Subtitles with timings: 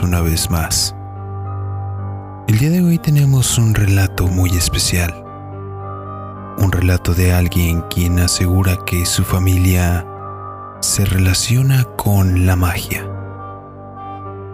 [0.00, 0.94] una vez más.
[2.48, 5.12] El día de hoy tenemos un relato muy especial.
[6.58, 10.06] Un relato de alguien quien asegura que su familia
[10.80, 13.06] se relaciona con la magia.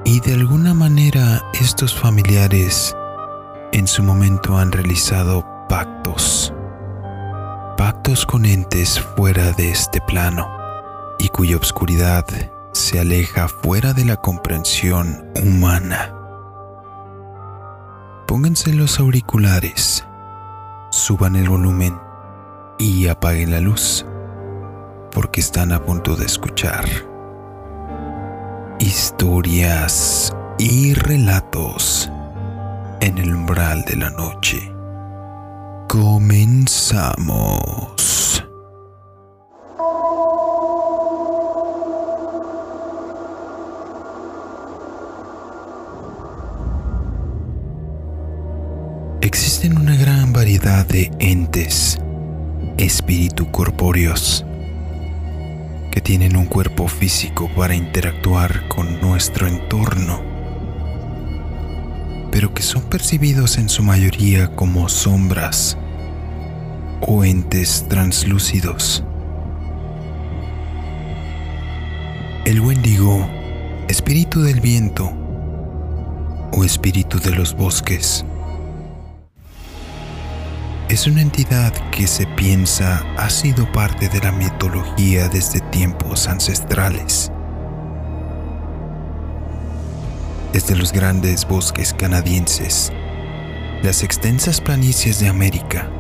[0.05, 2.97] Y de alguna manera estos familiares
[3.73, 6.53] en su momento han realizado pactos.
[7.77, 10.49] Pactos con entes fuera de este plano
[11.19, 12.27] y cuya obscuridad
[12.73, 16.15] se aleja fuera de la comprensión humana.
[18.27, 20.05] Pónganse los auriculares,
[20.91, 21.99] suban el volumen
[22.79, 24.07] y apaguen la luz,
[25.13, 26.85] porque están a punto de escuchar
[28.81, 32.11] historias y relatos
[33.01, 34.73] en el umbral de la noche.
[35.89, 38.18] Comenzamos.
[50.69, 51.99] De entes,
[52.77, 54.45] espíritu corpóreos,
[55.91, 60.21] que tienen un cuerpo físico para interactuar con nuestro entorno,
[62.31, 65.79] pero que son percibidos en su mayoría como sombras
[67.01, 69.03] o entes translúcidos.
[72.45, 73.27] El Wendigo,
[73.89, 75.11] espíritu del viento
[76.53, 78.27] o espíritu de los bosques
[80.89, 87.31] es una entidad que se piensa ha sido parte de la mitología desde tiempos ancestrales.
[90.53, 92.91] Desde los grandes bosques canadienses,
[93.83, 95.91] las extensas planicies de América,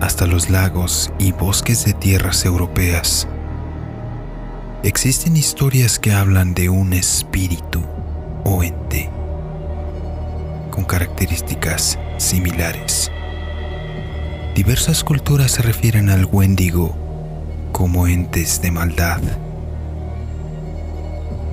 [0.00, 3.28] hasta los lagos y bosques de tierras europeas,
[4.82, 7.84] existen historias que hablan de un espíritu
[8.44, 9.08] o ente
[10.72, 13.09] con características similares.
[14.54, 16.96] Diversas culturas se refieren al Wendigo
[17.70, 19.20] como entes de maldad,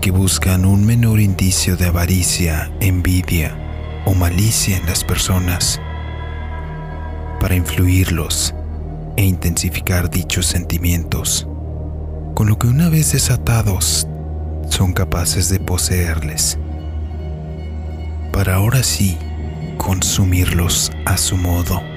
[0.02, 3.56] que buscan un menor indicio de avaricia, envidia
[4.06, 5.80] o malicia en las personas
[7.40, 8.56] para influirlos
[9.16, 11.48] e intensificar dichos sentimientos,
[12.34, 14.08] con lo que una vez desatados
[14.70, 16.58] son capaces de poseerles,
[18.34, 19.18] para ahora sí
[19.78, 21.97] consumirlos a su modo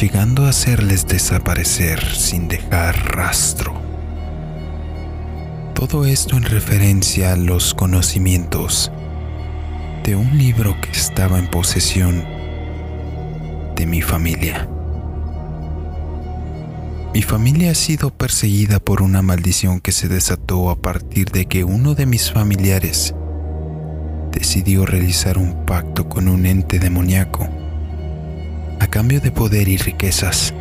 [0.00, 3.80] llegando a hacerles desaparecer sin dejar rastro.
[5.72, 8.92] Todo esto en referencia a los conocimientos
[10.04, 12.22] de un libro que estaba en posesión
[13.74, 14.68] de mi familia.
[17.14, 21.64] Mi familia ha sido perseguida por una maldición que se desató a partir de que
[21.64, 23.14] uno de mis familiares
[24.30, 27.48] decidió realizar un pacto con un ente demoníaco
[28.88, 30.54] cambio de poder y riquezas.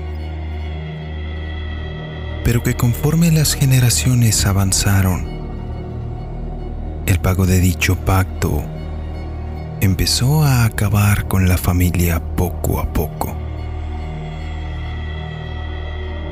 [2.44, 5.28] Pero que conforme las generaciones avanzaron,
[7.06, 8.64] el pago de dicho pacto
[9.82, 13.36] empezó a acabar con la familia poco a poco.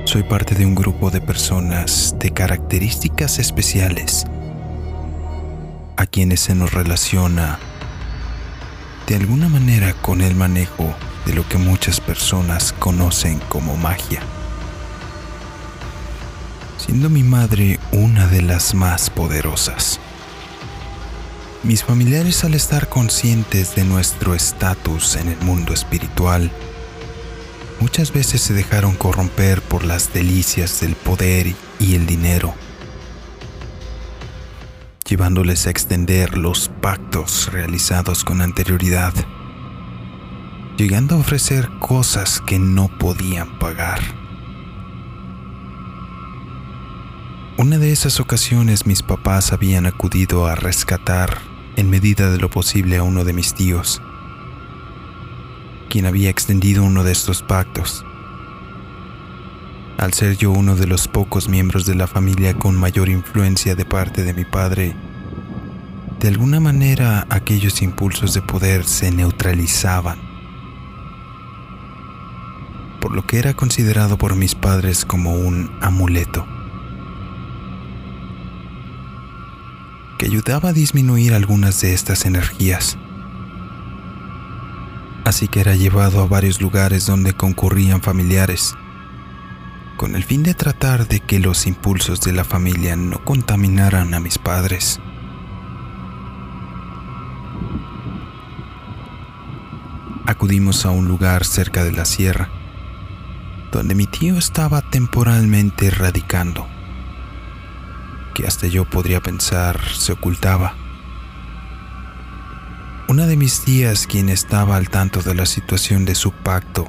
[0.06, 4.26] Soy parte de un grupo de personas de características especiales
[5.96, 7.60] a quienes se nos relaciona
[9.08, 10.94] de alguna manera con el manejo
[11.26, 14.22] de lo que muchas personas conocen como magia.
[16.78, 20.00] Siendo mi madre una de las más poderosas.
[21.64, 26.52] Mis familiares al estar conscientes de nuestro estatus en el mundo espiritual,
[27.80, 32.54] muchas veces se dejaron corromper por las delicias del poder y el dinero,
[35.08, 39.14] llevándoles a extender los pactos realizados con anterioridad
[40.78, 44.02] llegando a ofrecer cosas que no podían pagar.
[47.58, 51.38] Una de esas ocasiones mis papás habían acudido a rescatar
[51.76, 54.02] en medida de lo posible a uno de mis tíos,
[55.90, 58.04] quien había extendido uno de estos pactos.
[60.00, 63.86] Al ser yo uno de los pocos miembros de la familia con mayor influencia de
[63.86, 64.96] parte de mi padre,
[66.20, 70.33] de alguna manera aquellos impulsos de poder se neutralizaban
[73.04, 76.48] por lo que era considerado por mis padres como un amuleto,
[80.18, 82.98] que ayudaba a disminuir algunas de estas energías.
[85.26, 88.74] Así que era llevado a varios lugares donde concurrían familiares,
[89.98, 94.22] con el fin de tratar de que los impulsos de la familia no contaminaran a
[94.22, 95.02] mis padres.
[100.26, 102.63] acudimos a un lugar cerca de la sierra,
[103.74, 106.68] donde mi tío estaba temporalmente radicando,
[108.36, 110.76] que hasta yo podría pensar se ocultaba.
[113.08, 116.88] Una de mis tías, quien estaba al tanto de la situación de su pacto,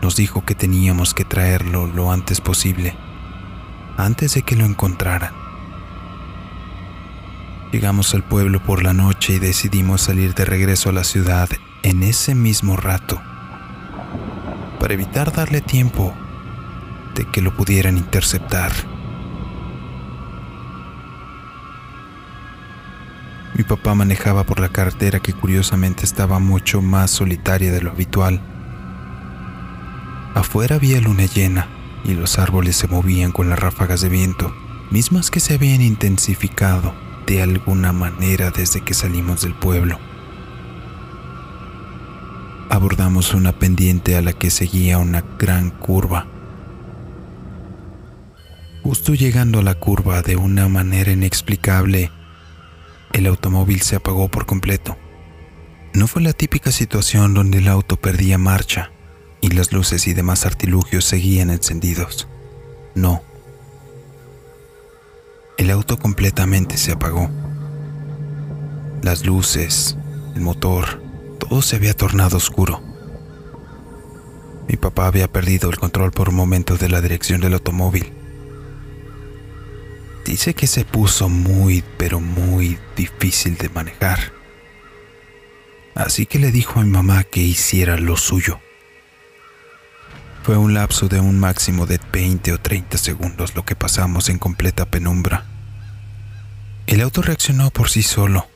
[0.00, 2.96] nos dijo que teníamos que traerlo lo antes posible,
[3.98, 5.34] antes de que lo encontraran.
[7.70, 11.50] Llegamos al pueblo por la noche y decidimos salir de regreso a la ciudad
[11.82, 13.20] en ese mismo rato,
[14.78, 16.14] para evitar darle tiempo
[17.14, 18.72] de que lo pudieran interceptar.
[23.54, 28.40] Mi papá manejaba por la carretera que curiosamente estaba mucho más solitaria de lo habitual.
[30.34, 31.66] Afuera había luna llena
[32.04, 34.54] y los árboles se movían con las ráfagas de viento,
[34.90, 36.94] mismas que se habían intensificado
[37.26, 39.98] de alguna manera desde que salimos del pueblo.
[42.70, 46.26] Abordamos una pendiente a la que seguía una gran curva.
[48.82, 52.10] Justo llegando a la curva de una manera inexplicable,
[53.14, 54.98] el automóvil se apagó por completo.
[55.94, 58.92] No fue la típica situación donde el auto perdía marcha
[59.40, 62.28] y las luces y demás artilugios seguían encendidos.
[62.94, 63.22] No.
[65.56, 67.30] El auto completamente se apagó.
[69.02, 69.96] Las luces,
[70.34, 71.07] el motor,
[71.38, 72.82] todo se había tornado oscuro.
[74.68, 78.12] Mi papá había perdido el control por un momento de la dirección del automóvil
[80.28, 84.30] Dice que se puso muy, pero muy difícil de manejar.
[85.94, 88.60] Así que le dijo a mi mamá que hiciera lo suyo.
[90.42, 94.38] Fue un lapso de un máximo de 20 o 30 segundos lo que pasamos en
[94.38, 95.46] completa penumbra.
[96.86, 98.48] El auto reaccionó por sí solo,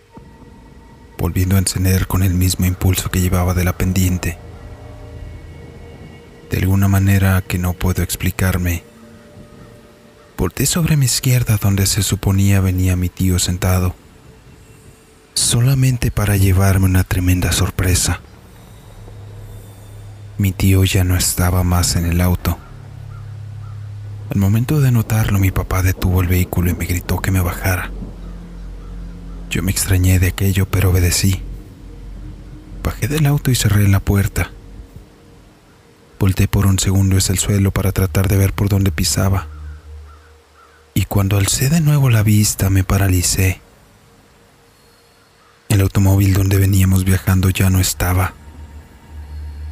[1.19, 4.39] volviendo a encender con el mismo impulso que llevaba de la pendiente.
[6.51, 8.85] De alguna manera que no puedo explicarme,
[10.43, 13.95] Volté sobre mi izquierda donde se suponía venía mi tío sentado,
[15.35, 18.21] solamente para llevarme una tremenda sorpresa.
[20.39, 22.59] Mi tío ya no estaba más en el auto.
[24.31, 27.93] Al momento de notarlo, mi papá detuvo el vehículo y me gritó que me bajara.
[29.53, 31.43] Yo me extrañé de aquello, pero obedecí.
[32.83, 34.51] Bajé del auto y cerré la puerta.
[36.19, 39.49] Volté por un segundo hacia el suelo para tratar de ver por dónde pisaba
[40.95, 43.61] y cuando alcé de nuevo la vista me paralicé.
[45.69, 48.33] El automóvil donde veníamos viajando ya no estaba.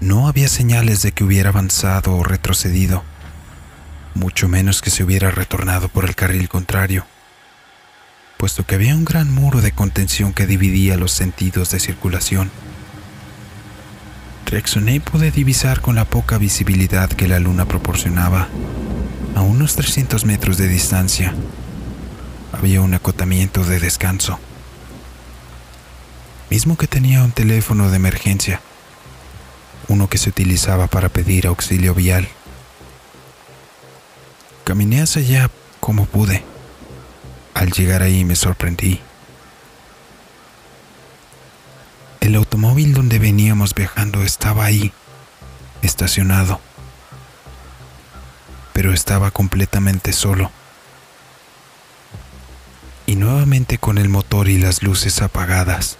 [0.00, 3.02] No había señales de que hubiera avanzado o retrocedido,
[4.14, 7.06] mucho menos que se hubiera retornado por el carril contrario,
[8.40, 12.50] puesto que había un gran muro de contención que dividía los sentidos de circulación.
[14.46, 18.48] Reaccioné y pude divisar con la poca visibilidad que la luna proporcionaba
[19.36, 21.34] a unos 300 metros de distancia
[22.50, 24.38] había un acotamiento de descanso,
[26.48, 28.62] mismo que tenía un teléfono de emergencia,
[29.88, 32.26] uno que se utilizaba para pedir auxilio vial.
[34.64, 36.49] Caminé hacia allá como pude.
[37.60, 39.00] Al llegar ahí me sorprendí.
[42.20, 44.92] El automóvil donde veníamos viajando estaba ahí,
[45.82, 46.60] estacionado
[48.80, 50.50] pero estaba completamente solo.
[53.04, 55.98] Y nuevamente con el motor y las luces apagadas.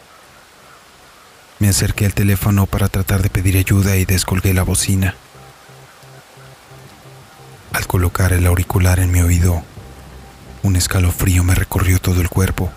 [1.59, 5.15] Me acerqué al teléfono para tratar de pedir ayuda y descolgué la bocina.
[7.75, 9.63] Al colocar el auricular en mi oído,
[10.63, 12.71] un escalofrío me recorrió todo el cuerpo.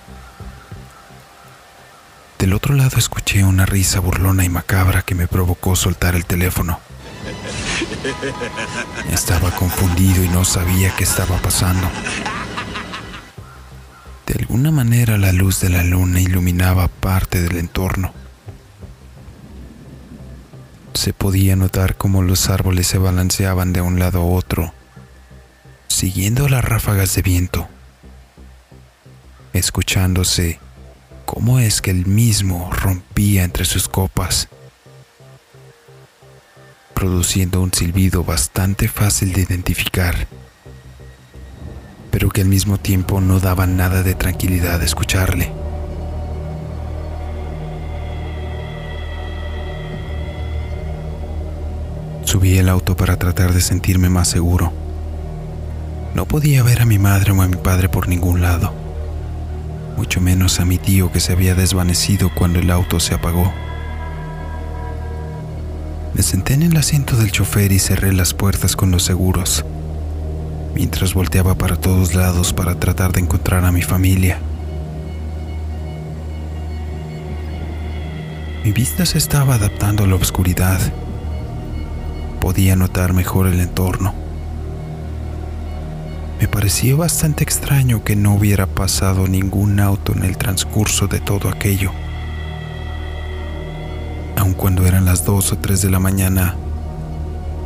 [2.40, 6.80] Del otro lado escuché una risa burlona y macabra que me provocó soltar el teléfono.
[9.12, 11.90] Estaba confundido y no sabía qué estaba pasando.
[14.26, 18.14] De alguna manera la luz de la luna iluminaba parte del entorno.
[20.94, 24.74] Se podía notar cómo los árboles se balanceaban de un lado a otro,
[25.88, 27.68] siguiendo las ráfagas de viento,
[29.54, 30.60] escuchándose
[31.26, 34.50] cómo es que el mismo rompía entre sus copas
[37.04, 40.28] produciendo un silbido bastante fácil de identificar,
[42.12, 45.52] pero que al mismo tiempo no daba nada de tranquilidad escucharle.
[52.24, 54.72] Subí el auto para tratar de sentirme más seguro.
[56.16, 58.74] No podía ver a mi madre o a mi padre por ningún lado,
[59.98, 63.54] mucho menos a mi tío que se había desvanecido cuando el auto se apagó.
[66.14, 69.66] Me senté en el asiento del chofer y cerré las puertas con los seguros,
[70.76, 74.40] mientras volteaba para todos lados para tratar de encontrar a mi familia.
[78.64, 80.80] Mi vista se estaba adaptando a la oscuridad.
[82.40, 84.23] Podía notar mejor el entorno.
[86.44, 91.48] Me pareció bastante extraño que no hubiera pasado ningún auto en el transcurso de todo
[91.48, 91.92] aquello
[94.36, 96.58] aun cuando eran las 2 o 3 de la mañana,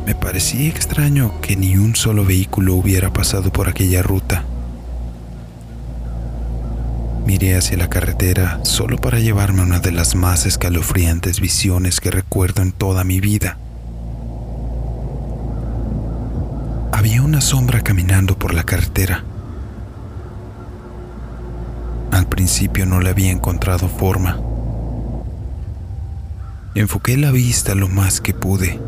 [0.06, 4.44] me parecía extraño que ni un solo vehículo hubiera pasado por aquella ruta.
[7.26, 12.62] Miré hacia la carretera solo para llevarme una de las más escalofriantes visiones que recuerdo
[12.62, 13.58] en toda mi vida.
[16.98, 19.22] Había una sombra caminando por la carretera.
[22.10, 24.40] Al principio no le había encontrado forma
[26.74, 28.80] Enfoqué la vista lo más que pude.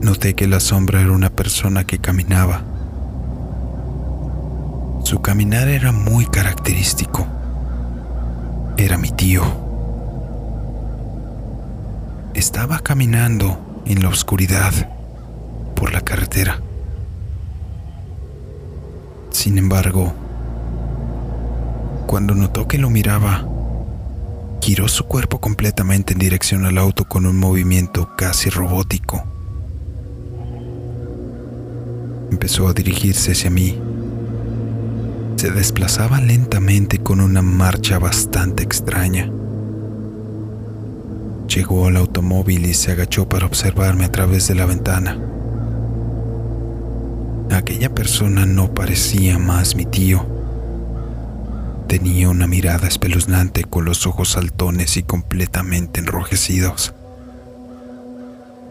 [0.00, 2.62] Noté que la sombra era una persona que caminaba.
[5.04, 7.26] Su caminar era muy característico.
[8.78, 9.42] Era mi tío.
[12.32, 14.72] Estaba caminando en la oscuridad
[15.80, 16.60] por la carretera.
[19.30, 20.12] Sin embargo,
[22.06, 23.48] cuando notó que lo miraba,
[24.60, 29.24] giró su cuerpo completamente en dirección al auto con un movimiento casi robótico.
[32.30, 33.80] Empezó a dirigirse hacia mí.
[35.36, 39.30] Se desplazaba lentamente con una marcha bastante extraña.
[41.48, 45.39] Llegó al automóvil y se agachó para observarme a través de la ventana.
[47.60, 50.26] Aquella persona no parecía más mi tío
[51.88, 56.94] Tenía una mirada espeluznante con los ojos saltones y completamente enrojecidos.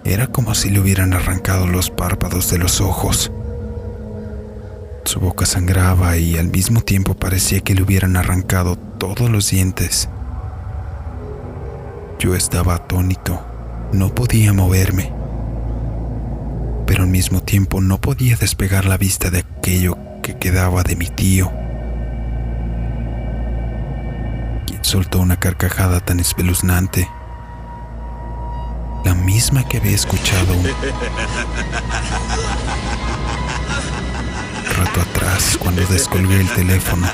[0.06, 3.32] Era como si le hubieran arrancado los párpados de los ojos.
[5.06, 10.10] Su boca sangraba y al mismo tiempo parecía que le hubieran arrancado todos los dientes.
[12.18, 13.40] Yo estaba atónito,
[13.94, 15.19] no podía moverme,
[17.00, 21.52] al mismo tiempo no podía despegar la vista de aquello que quedaba de mi tío.
[24.82, 27.08] soltó una carcajada tan espeluznante,
[29.06, 30.64] la misma que había escuchado un
[34.76, 37.08] rato atrás cuando descolgué el teléfono.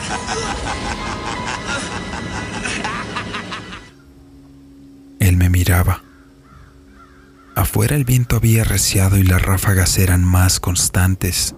[5.20, 6.05] Él me miraba.
[7.76, 11.54] Afuera el viento había arreciado y las ráfagas eran más constantes.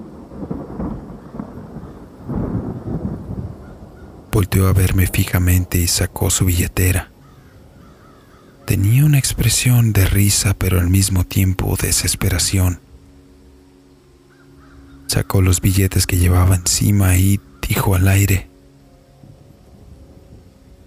[4.31, 7.11] Volteó a verme fijamente y sacó su billetera.
[8.65, 12.79] Tenía una expresión de risa pero al mismo tiempo desesperación.
[15.05, 18.49] Sacó los billetes que llevaba encima y dijo al aire,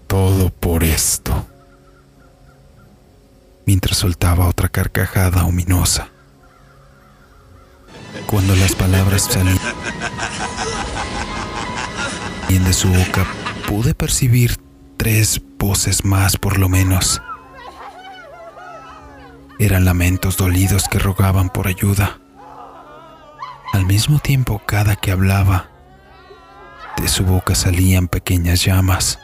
[0.07, 1.47] todo por esto,
[3.65, 6.09] mientras soltaba otra carcajada ominosa.
[8.25, 9.59] Cuando las palabras salían
[12.47, 13.25] de su boca,
[13.67, 14.57] pude percibir
[14.97, 17.21] tres voces más por lo menos.
[19.57, 22.19] Eran lamentos dolidos que rogaban por ayuda.
[23.73, 25.69] Al mismo tiempo, cada que hablaba,
[26.97, 29.19] de su boca salían pequeñas llamas.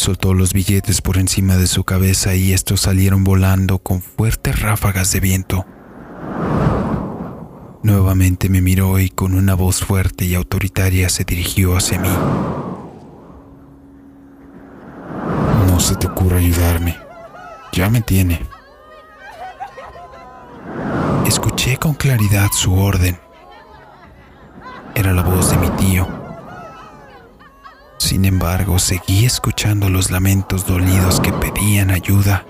[0.00, 5.12] Soltó los billetes por encima de su cabeza y estos salieron volando con fuertes ráfagas
[5.12, 5.66] de viento.
[7.82, 12.08] Nuevamente me miró y con una voz fuerte y autoritaria se dirigió hacia mí.
[15.78, 16.96] se te ocurra ayudarme.
[17.72, 18.40] Ya me tiene.
[21.26, 23.20] Escuché con claridad su orden.
[24.94, 26.19] Era la voz de mi tío.
[28.00, 32.46] Sin embargo, seguí escuchando los lamentos dolidos que pedían ayuda.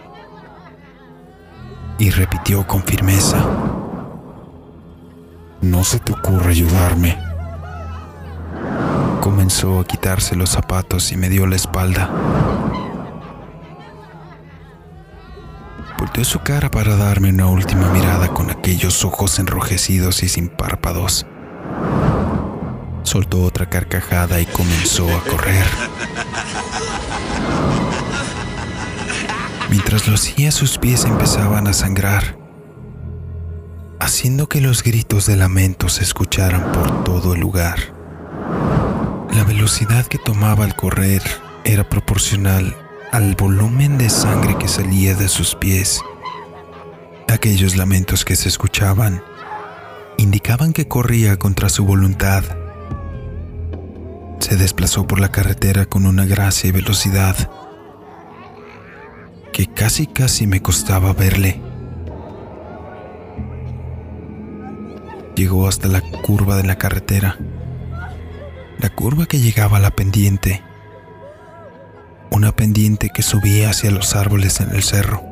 [1.98, 3.44] Y repitió con firmeza.
[5.60, 7.18] No se te ocurra ayudarme.
[9.20, 12.08] Comenzó a quitarse los zapatos y me dio la espalda.
[15.98, 21.26] Volteó su cara para darme una última mirada con aquellos ojos enrojecidos y sin párpados.
[23.10, 25.64] Soltó otra carcajada y comenzó a correr.
[29.68, 32.38] Mientras lo hacía, sus pies empezaban a sangrar,
[33.98, 37.92] haciendo que los gritos de lamento se escucharan por todo el lugar.
[39.34, 41.22] La velocidad que tomaba al correr
[41.64, 42.76] era proporcional
[43.10, 46.00] al volumen de sangre que salía de sus pies
[47.26, 49.20] Aquellos lamentos que se escuchaban
[50.16, 52.59] indicaban que corría contra su voluntad.
[54.40, 57.36] Se desplazó por la carretera con una gracia y velocidad
[59.52, 61.60] que casi casi me costaba verle.
[65.36, 67.38] Llegó hasta la curva de la carretera,
[68.78, 70.62] la curva que llegaba a la pendiente,
[72.30, 75.22] una pendiente que subía hacia los árboles en el cerro.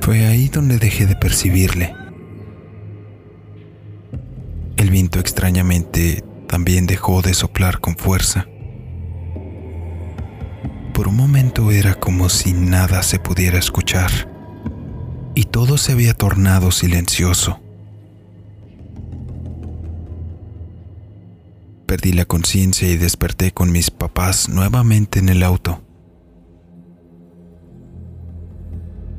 [0.00, 1.94] Fue ahí donde dejé de percibirle.
[4.76, 8.48] El viento extrañamente también dejó de soplar con fuerza.
[10.92, 14.10] Por un momento era como si nada se pudiera escuchar
[15.36, 17.60] y todo se había tornado silencioso.
[21.86, 25.82] Perdí la conciencia y desperté con mis papás nuevamente en el auto.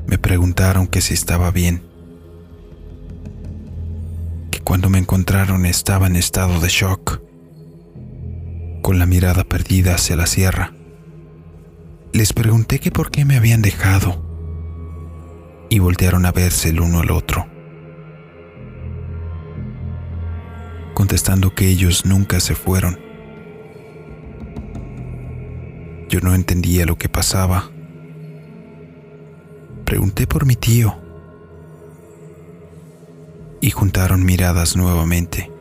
[0.05, 1.88] Me preguntaron que si estaba bien,
[4.63, 7.21] cuando me encontraron estaba en estado de shock,
[8.81, 10.73] con la mirada perdida hacia la sierra.
[12.13, 14.25] Les pregunté que por qué me habían dejado
[15.69, 17.47] y voltearon a verse el uno al otro,
[20.93, 22.99] contestando que ellos nunca se fueron.
[26.09, 27.69] Yo no entendía lo que pasaba
[29.89, 31.08] pregunté por mi tío
[33.61, 35.51] y juntaron miradas nuevamente.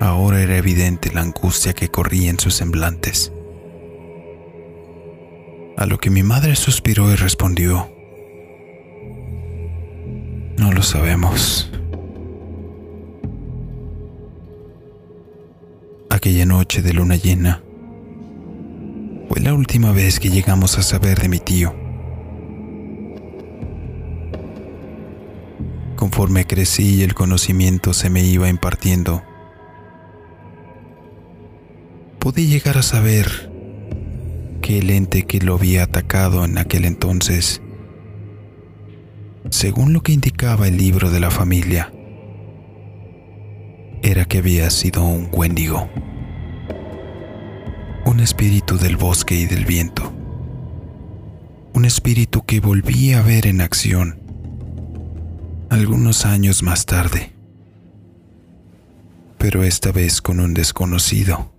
[0.00, 3.32] Ahora era evidente la angustia que corría en sus semblantes.
[5.76, 7.90] A lo que mi madre suspiró y respondió,
[10.58, 11.70] no lo sabemos.
[16.08, 17.62] Aquella noche de luna llena,
[19.28, 21.85] fue la última vez que llegamos a saber de mi tío.
[26.16, 29.22] Conforme crecí y el conocimiento se me iba impartiendo,
[32.18, 33.52] pude llegar a saber
[34.62, 37.60] que el ente que lo había atacado en aquel entonces,
[39.50, 41.92] según lo que indicaba el libro de la familia,
[44.00, 45.86] era que había sido un Wendigo
[48.06, 50.14] un espíritu del bosque y del viento,
[51.74, 54.25] un espíritu que volví a ver en acción
[55.70, 57.32] algunos años más tarde,
[59.38, 61.52] pero esta vez con un desconocido.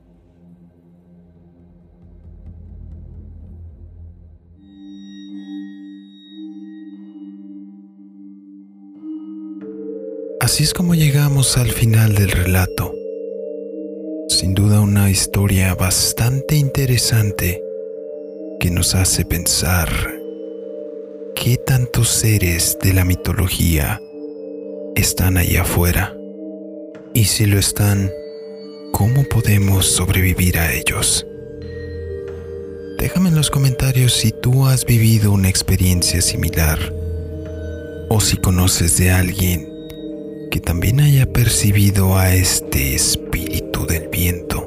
[10.39, 12.93] Así es como llegamos al final del relato
[14.27, 17.63] sin duda una historia bastante interesante
[18.59, 20.16] que nos hace pensar
[21.47, 24.01] qué tantos seres de la mitología
[24.97, 26.13] están allá afuera
[27.13, 28.11] y si lo están,
[28.91, 31.25] ¿cómo podemos sobrevivir a ellos?
[32.99, 36.93] Déjame en los comentarios si tú has vivido una experiencia similar
[38.09, 39.69] o si conoces de alguien
[40.51, 44.66] que también haya percibido a este espíritu del viento.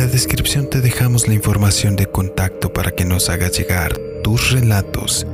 [0.00, 5.26] La descripción te dejamos la información de contacto para que nos hagas llegar tus relatos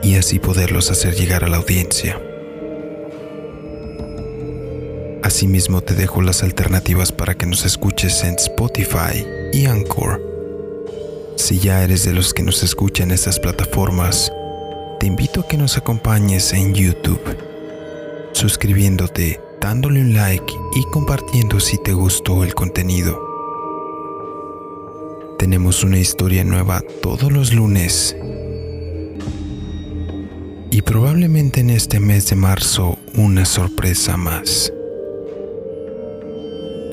[0.00, 2.16] y así poderlos hacer llegar a la audiencia.
[5.24, 10.22] Asimismo te dejo las alternativas para que nos escuches en Spotify y Anchor.
[11.34, 14.30] Si ya eres de los que nos escuchan en estas plataformas,
[15.00, 17.36] te invito a que nos acompañes en YouTube,
[18.30, 23.35] suscribiéndote, dándole un like y compartiendo si te gustó el contenido.
[25.38, 28.16] Tenemos una historia nueva todos los lunes
[30.70, 34.72] y probablemente en este mes de marzo una sorpresa más.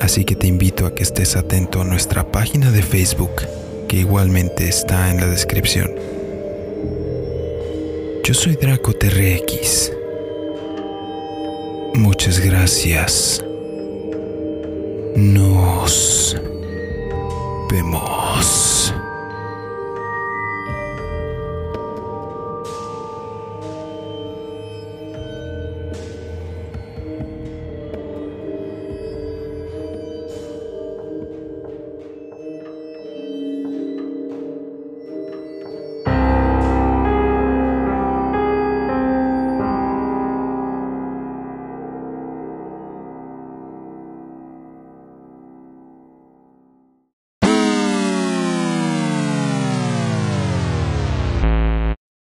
[0.00, 3.32] Así que te invito a que estés atento a nuestra página de Facebook,
[3.88, 5.90] que igualmente está en la descripción.
[8.24, 9.92] Yo soy Draco TRX.
[11.94, 13.44] Muchas gracias.
[15.16, 16.36] Nos
[17.70, 18.23] vemos.
[18.34, 19.03] ます。